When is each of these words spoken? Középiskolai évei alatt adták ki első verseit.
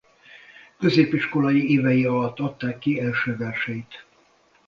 Középiskolai 0.77 1.69
évei 1.71 2.05
alatt 2.05 2.39
adták 2.39 2.77
ki 2.79 3.01
első 3.01 3.37
verseit. 3.37 4.05